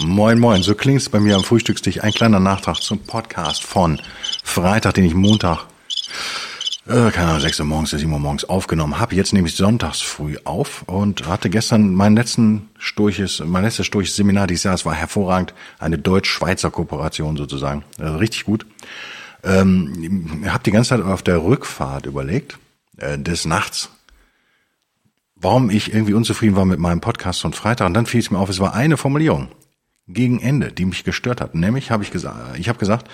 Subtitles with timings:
[0.00, 2.04] Moin, moin, so klingt's bei mir am Frühstückstisch.
[2.04, 4.00] Ein kleiner Nachtrag zum Podcast von
[4.44, 5.66] Freitag, den ich Montag,
[6.86, 9.16] äh, keine Ahnung, 6 Uhr morgens, 7 Uhr morgens aufgenommen habe.
[9.16, 14.14] Jetzt nehme ich sonntags früh auf und hatte gestern meinen letzten Sturches, mein letztes Sturches
[14.14, 14.74] Seminar dieses Jahr.
[14.74, 15.52] Es war hervorragend.
[15.80, 17.82] Eine deutsch-schweizer Kooperation sozusagen.
[17.98, 18.66] Also richtig gut.
[19.42, 22.56] Ähm, habe die ganze Zeit auf der Rückfahrt überlegt,
[22.98, 23.90] äh, des Nachts,
[25.34, 27.88] warum ich irgendwie unzufrieden war mit meinem Podcast von Freitag.
[27.88, 29.48] Und dann fiel es mir auf, es war eine Formulierung
[30.08, 31.54] gegen Ende, die mich gestört hat.
[31.54, 33.08] Nämlich habe ich gesagt, ich habe gesagt,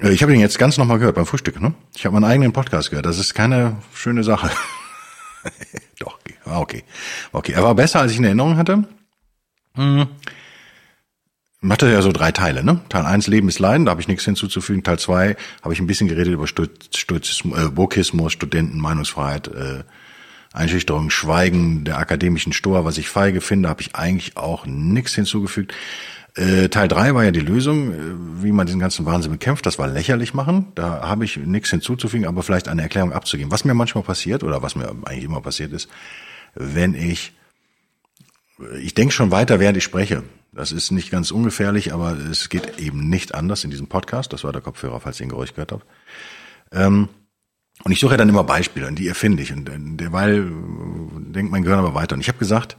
[0.00, 1.60] äh, ich habe ihn jetzt ganz nochmal gehört beim Frühstück.
[1.60, 1.74] Ne?
[1.94, 3.06] Ich habe meinen eigenen Podcast gehört.
[3.06, 4.50] Das ist keine schöne Sache.
[5.98, 6.84] Doch, okay.
[7.32, 8.84] Okay, er war besser, als ich in Erinnerung hatte.
[9.74, 10.08] Hm.
[11.68, 12.80] Hatte ja so drei Teile, ne?
[12.88, 14.82] Teil eins Leben ist Leiden, da habe ich nichts hinzuzufügen.
[14.82, 19.84] Teil zwei habe ich ein bisschen geredet über Stoizismus, äh, Burkismus, Studenten, Meinungsfreiheit, äh,
[20.52, 25.72] Einschüchterung, Schweigen der akademischen Stoa, was ich feige finde, habe ich eigentlich auch nichts hinzugefügt.
[26.34, 29.66] Äh, Teil drei war ja die Lösung, äh, wie man diesen ganzen Wahnsinn bekämpft.
[29.66, 30.68] Das war lächerlich machen.
[30.74, 33.50] Da habe ich nichts hinzuzufügen, aber vielleicht eine Erklärung abzugeben.
[33.50, 35.88] Was mir manchmal passiert oder was mir eigentlich immer passiert ist,
[36.54, 37.32] wenn ich
[38.80, 40.22] ich denke schon weiter, während ich spreche.
[40.52, 44.32] Das ist nicht ganz ungefährlich, aber es geht eben nicht anders in diesem Podcast.
[44.32, 45.86] Das war der Kopfhörer, falls ihr ein Geräusch gehört habt.
[46.72, 47.08] Ähm,
[47.84, 49.52] und ich suche ja dann immer Beispiele, und die erfinde ich.
[49.52, 50.50] Und derweil
[51.34, 52.14] denkt mein Gehirn aber weiter.
[52.14, 52.76] Und ich habe gesagt,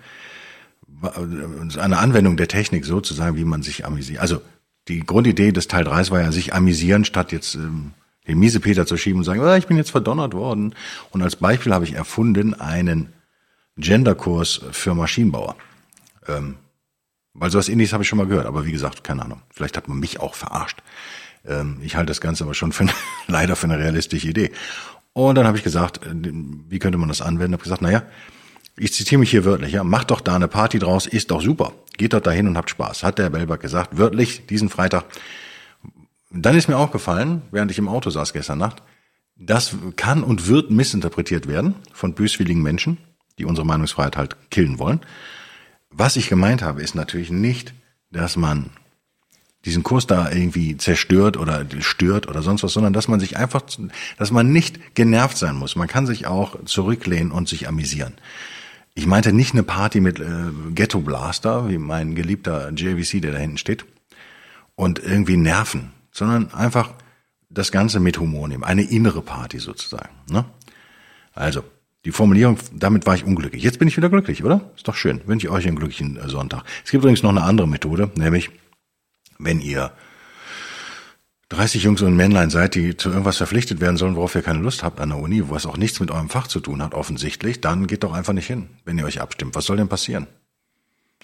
[1.02, 4.22] eine Anwendung der Technik so zu sagen, wie man sich amüsiert.
[4.22, 4.42] Also
[4.88, 7.92] die Grundidee des Teil 3 war ja, sich amüsieren, statt jetzt ähm,
[8.28, 10.76] den Miesepeter zu schieben und sagen, oh, ich bin jetzt verdonnert worden.
[11.12, 13.09] Und als Beispiel habe ich erfunden einen
[13.76, 15.56] Genderkurs für Maschinenbauer.
[16.28, 16.56] Ähm,
[17.34, 19.42] weil sowas ähnliches habe ich schon mal gehört, aber wie gesagt, keine Ahnung.
[19.52, 20.81] Vielleicht hat man mich auch verarscht.
[21.45, 22.88] Ähm, ich halte das Ganze aber schon für,
[23.28, 24.52] leider für eine realistische Idee.
[25.14, 27.53] Und dann habe ich gesagt, äh, wie könnte man das anwenden?
[27.53, 28.03] Habe gesagt, naja,
[28.78, 31.73] ich zitiere mich hier wörtlich, ja, macht doch da eine Party draus, ist doch super.
[31.98, 35.06] Geht doch dahin und habt Spaß, hat der Belberg gesagt, wörtlich diesen Freitag.
[36.31, 38.81] Dann ist mir aufgefallen, während ich im Auto saß gestern Nacht,
[39.35, 42.97] das kann und wird missinterpretiert werden von böswilligen Menschen,
[43.38, 45.02] die unsere Meinungsfreiheit halt killen wollen.
[45.96, 47.74] Was ich gemeint habe, ist natürlich nicht,
[48.12, 48.72] dass man
[49.66, 53.62] diesen Kurs da irgendwie zerstört oder stört oder sonst was, sondern dass man sich einfach,
[54.18, 55.76] dass man nicht genervt sein muss.
[55.76, 58.16] Man kann sich auch zurücklehnen und sich amüsieren.
[58.96, 63.38] Ich meinte nicht eine Party mit äh, Ghetto Blaster, wie mein geliebter JVC, der da
[63.38, 63.86] hinten steht,
[64.76, 66.94] und irgendwie nerven, sondern einfach
[67.50, 68.64] das Ganze mit Humor nehmen.
[68.64, 70.14] Eine innere Party sozusagen.
[70.30, 70.46] Ne?
[71.34, 71.64] Also,
[72.06, 73.64] die Formulierung, damit war ich unglücklich.
[73.64, 74.72] Jetzt bin ich wieder glücklich, oder?
[74.75, 75.22] Ist doch schön.
[75.25, 76.64] Wünsche ich euch einen glücklichen äh, Sonntag.
[76.84, 78.50] Es gibt übrigens noch eine andere Methode, nämlich
[79.40, 79.91] wenn ihr
[81.50, 84.84] 30 Jungs und Männlein seid, die zu irgendwas verpflichtet werden sollen, worauf ihr keine Lust
[84.84, 87.62] habt an der Uni, wo es auch nichts mit eurem Fach zu tun hat, offensichtlich,
[87.62, 89.56] dann geht doch einfach nicht hin, wenn ihr euch abstimmt.
[89.56, 90.28] Was soll denn passieren?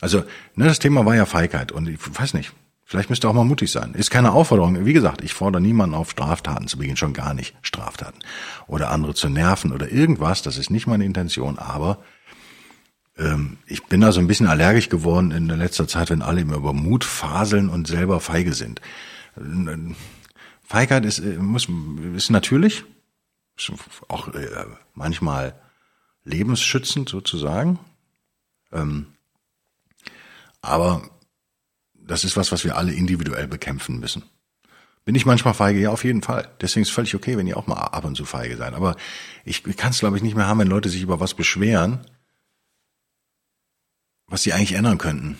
[0.01, 0.19] Also,
[0.55, 2.53] ne, das Thema war ja Feigheit und ich weiß nicht,
[2.89, 3.93] vielleicht müsst ihr auch mal mutig sein.
[3.93, 4.83] Ist keine Aufforderung.
[4.83, 8.17] Wie gesagt, ich fordere niemanden auf, Straftaten zu begehen, schon gar nicht Straftaten.
[8.65, 11.99] Oder andere zu nerven oder irgendwas, das ist nicht meine Intention, aber
[13.15, 16.41] ähm, ich bin da so ein bisschen allergisch geworden in der letzter Zeit, wenn alle
[16.41, 18.81] immer über Mut faseln und selber feige sind.
[20.63, 21.67] Feigheit ist, äh, muss,
[22.15, 22.85] ist natürlich,
[23.55, 23.71] ist
[24.07, 24.47] auch äh,
[24.95, 25.53] manchmal
[26.23, 27.77] lebensschützend sozusagen.
[28.71, 29.13] Ähm,
[30.61, 31.03] aber
[32.09, 34.23] das ist was, was wir alle individuell bekämpfen müssen.
[35.05, 35.79] Bin ich manchmal feige?
[35.79, 36.49] Ja, auf jeden Fall.
[36.59, 38.73] Deswegen ist es völlig okay, wenn ihr auch mal ab und zu feige seid.
[38.73, 38.95] Aber
[39.45, 41.99] ich kann es, glaube ich, nicht mehr haben, wenn Leute sich über was beschweren,
[44.27, 45.37] was sie eigentlich ändern könnten.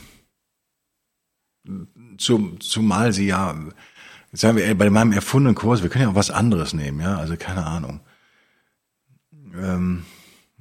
[2.18, 3.56] Zum, zumal sie ja,
[4.32, 7.36] sagen wir, bei meinem erfundenen Kurs, wir können ja auch was anderes nehmen, ja, also
[7.36, 8.00] keine Ahnung.
[9.54, 10.06] Ähm,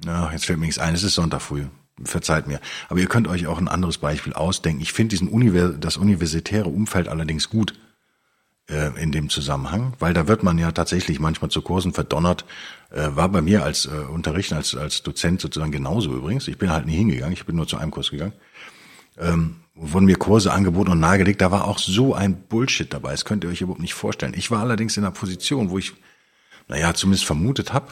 [0.03, 1.65] ja, jetzt fällt mir nichts ein, es ist Sonntag früh,
[2.03, 2.59] verzeiht mir.
[2.87, 4.81] Aber ihr könnt euch auch ein anderes Beispiel ausdenken.
[4.81, 7.73] Ich finde diesen Univers das universitäre Umfeld allerdings gut
[8.69, 12.45] äh, in dem Zusammenhang, weil da wird man ja tatsächlich manchmal zu Kursen verdonnert.
[12.91, 16.47] Äh, war bei mir als äh, Unterrichten, als, als Dozent sozusagen genauso übrigens.
[16.47, 18.33] Ich bin halt nie hingegangen, ich bin nur zu einem Kurs gegangen.
[19.17, 23.25] Ähm, wurden mir Kurse angeboten und nahegelegt, da war auch so ein Bullshit dabei, das
[23.25, 24.33] könnt ihr euch überhaupt nicht vorstellen.
[24.35, 25.93] Ich war allerdings in einer Position, wo ich,
[26.67, 27.87] naja, zumindest vermutet habe,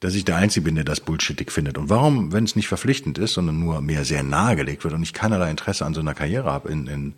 [0.00, 1.78] dass ich der Einzige bin, der das bullshittig findet.
[1.78, 5.12] Und warum, wenn es nicht verpflichtend ist, sondern nur mir sehr nahegelegt wird und ich
[5.12, 7.14] keinerlei Interesse an so einer Karriere habe in, in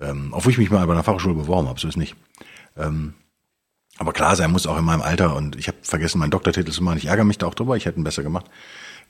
[0.00, 2.16] ähm, obwohl ich mich mal bei einer Fachschule beworben habe, so ist nicht.
[2.76, 3.14] Ähm,
[3.98, 6.82] aber klar sein muss auch in meinem Alter und ich habe vergessen, meinen Doktortitel zu
[6.82, 6.98] machen.
[6.98, 8.46] Ich ärgere mich da auch drüber, ich hätte ihn besser gemacht.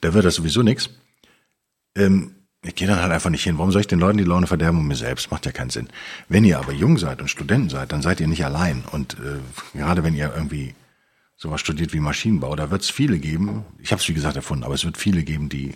[0.00, 0.90] Da wird das sowieso nix.
[1.96, 3.58] Ähm, ich gehe dann halt einfach nicht hin.
[3.58, 5.30] Warum soll ich den Leuten die Laune verderben und mir selbst?
[5.30, 5.88] Macht ja keinen Sinn.
[6.28, 8.84] Wenn ihr aber jung seid und Studenten seid, dann seid ihr nicht allein.
[8.90, 10.74] Und äh, gerade wenn ihr irgendwie
[11.36, 13.64] sowas studiert wie Maschinenbau, da wird es viele geben.
[13.78, 15.74] Ich habe es wie gesagt erfunden, aber es wird viele geben, die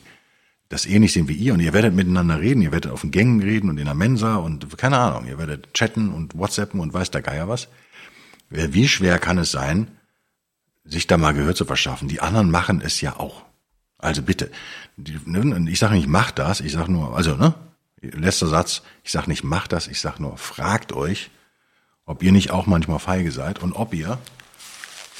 [0.68, 3.42] das ähnlich sehen wie ihr und ihr werdet miteinander reden, ihr werdet auf den Gängen
[3.42, 7.10] reden und in der Mensa und keine Ahnung, ihr werdet chatten und WhatsAppen und weiß
[7.10, 7.68] der Geier was.
[8.48, 9.88] Wie schwer kann es sein,
[10.84, 12.08] sich da mal Gehör zu verschaffen?
[12.08, 13.42] Die anderen machen es ja auch.
[13.98, 14.50] Also bitte,
[14.96, 17.54] ne, ich sage nicht, mach das, ich sage nur, also, ne,
[18.00, 21.30] letzter Satz, ich sage nicht, mach das, ich sage nur, fragt euch,
[22.06, 24.18] ob ihr nicht auch manchmal feige seid und ob ihr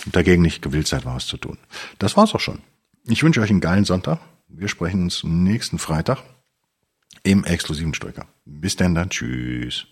[0.06, 1.58] dagegen nicht gewillt seid, was zu tun.
[1.99, 2.61] Das war's auch schon.
[3.05, 4.20] Ich wünsche euch einen geilen Sonntag.
[4.49, 6.23] Wir sprechen uns nächsten Freitag
[7.23, 8.26] im exklusiven Stolker.
[8.44, 9.11] Bis dann dann.
[9.11, 9.87] Tschüss.